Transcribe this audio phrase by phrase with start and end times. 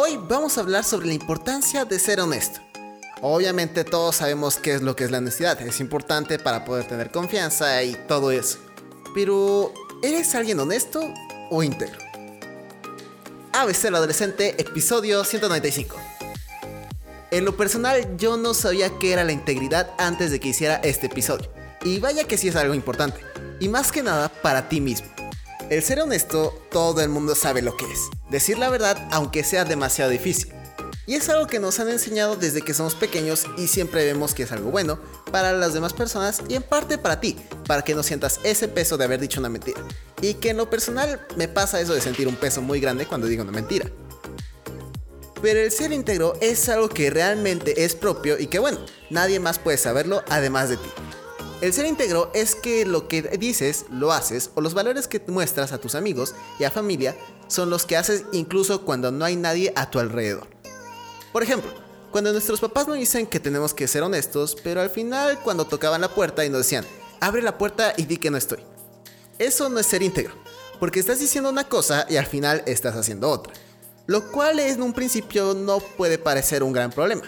[0.00, 2.60] hoy vamos a hablar sobre la importancia de ser honesto.
[3.20, 7.10] Obviamente todos sabemos qué es lo que es la honestidad, es importante para poder tener
[7.10, 8.58] confianza y todo eso.
[9.12, 11.00] Pero, ¿eres alguien honesto
[11.50, 11.98] o íntegro?
[13.52, 15.96] ABC el adolescente, episodio 195.
[17.32, 21.06] En lo personal, yo no sabía qué era la integridad antes de que hiciera este
[21.06, 21.50] episodio.
[21.82, 23.20] Y vaya que sí es algo importante.
[23.58, 25.17] Y más que nada para ti mismo.
[25.70, 28.08] El ser honesto, todo el mundo sabe lo que es.
[28.30, 30.50] Decir la verdad aunque sea demasiado difícil.
[31.06, 34.44] Y es algo que nos han enseñado desde que somos pequeños y siempre vemos que
[34.44, 34.98] es algo bueno
[35.30, 37.36] para las demás personas y en parte para ti,
[37.66, 39.80] para que no sientas ese peso de haber dicho una mentira.
[40.22, 43.26] Y que en lo personal me pasa eso de sentir un peso muy grande cuando
[43.26, 43.90] digo una mentira.
[45.42, 48.78] Pero el ser íntegro es algo que realmente es propio y que bueno,
[49.10, 50.88] nadie más puede saberlo además de ti.
[51.60, 55.72] El ser íntegro es que lo que dices, lo haces o los valores que muestras
[55.72, 57.16] a tus amigos y a familia
[57.48, 60.46] son los que haces incluso cuando no hay nadie a tu alrededor.
[61.32, 61.72] Por ejemplo,
[62.12, 66.00] cuando nuestros papás nos dicen que tenemos que ser honestos, pero al final cuando tocaban
[66.00, 66.86] la puerta y nos decían,
[67.20, 68.60] abre la puerta y di que no estoy.
[69.40, 70.34] Eso no es ser íntegro,
[70.78, 73.52] porque estás diciendo una cosa y al final estás haciendo otra.
[74.06, 77.24] Lo cual en un principio no puede parecer un gran problema,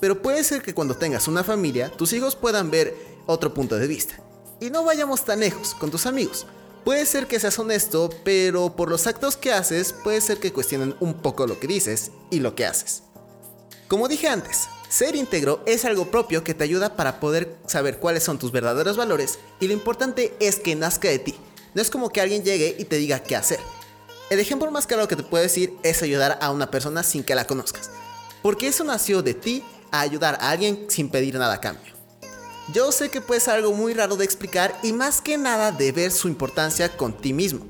[0.00, 3.86] pero puede ser que cuando tengas una familia, tus hijos puedan ver otro punto de
[3.86, 4.14] vista.
[4.60, 6.46] Y no vayamos tan lejos con tus amigos.
[6.84, 10.94] Puede ser que seas honesto, pero por los actos que haces puede ser que cuestionen
[11.00, 13.02] un poco lo que dices y lo que haces.
[13.88, 18.22] Como dije antes, ser íntegro es algo propio que te ayuda para poder saber cuáles
[18.22, 21.34] son tus verdaderos valores y lo importante es que nazca de ti.
[21.74, 23.60] No es como que alguien llegue y te diga qué hacer.
[24.30, 27.34] El ejemplo más claro que te puedo decir es ayudar a una persona sin que
[27.34, 27.90] la conozcas.
[28.42, 31.99] Porque eso nació de ti a ayudar a alguien sin pedir nada a cambio.
[32.68, 35.90] Yo sé que puede ser algo muy raro de explicar y más que nada de
[35.92, 37.66] ver su importancia con ti mismo.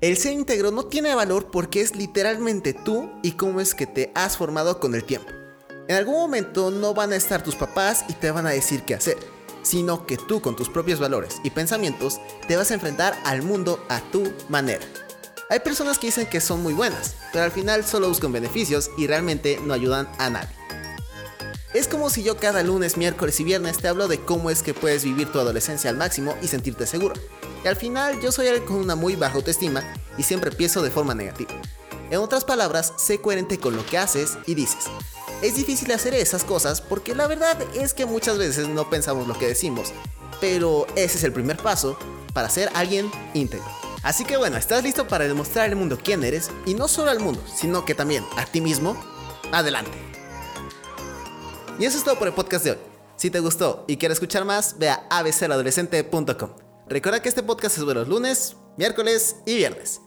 [0.00, 4.12] El ser íntegro no tiene valor porque es literalmente tú y cómo es que te
[4.14, 5.28] has formado con el tiempo.
[5.88, 8.94] En algún momento no van a estar tus papás y te van a decir qué
[8.94, 9.16] hacer,
[9.62, 13.84] sino que tú con tus propios valores y pensamientos te vas a enfrentar al mundo
[13.88, 14.84] a tu manera.
[15.50, 19.06] Hay personas que dicen que son muy buenas, pero al final solo buscan beneficios y
[19.06, 20.63] realmente no ayudan a nadie.
[21.74, 24.74] Es como si yo cada lunes, miércoles y viernes te hablo de cómo es que
[24.74, 27.14] puedes vivir tu adolescencia al máximo y sentirte seguro.
[27.64, 29.82] Y al final yo soy alguien con una muy baja autoestima
[30.16, 31.50] y siempre pienso de forma negativa.
[32.12, 34.84] En otras palabras, sé coherente con lo que haces y dices.
[35.42, 39.36] Es difícil hacer esas cosas porque la verdad es que muchas veces no pensamos lo
[39.36, 39.92] que decimos,
[40.40, 41.98] pero ese es el primer paso
[42.32, 43.66] para ser alguien íntegro.
[44.04, 46.52] Así que bueno, ¿estás listo para demostrar al mundo quién eres?
[46.66, 48.96] Y no solo al mundo, sino que también a ti mismo.
[49.50, 50.23] Adelante.
[51.78, 52.78] Y eso es todo por el podcast de hoy.
[53.16, 56.50] Si te gustó y quieres escuchar más, ve a abceladolescente.com.
[56.88, 60.00] Recuerda que este podcast es de los lunes, miércoles y viernes.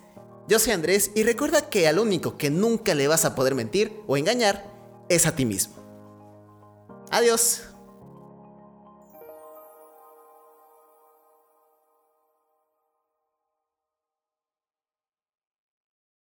[0.47, 3.99] Yo soy Andrés y recuerda que al único que nunca le vas a poder mentir
[4.07, 4.71] o engañar
[5.09, 5.75] es a ti mismo.
[7.11, 7.63] Adiós.